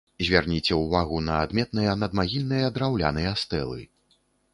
[0.27, 3.79] Звярніце ўвагу на адметныя надмагільныя драўляныя стэлы.